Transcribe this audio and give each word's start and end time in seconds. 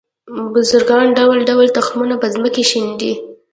بزګران 0.53 1.07
ډول 1.19 1.39
ډول 1.49 1.67
تخمونه 1.77 2.15
په 2.21 2.27
ځمکو 2.33 2.63
شیندي 2.69 3.13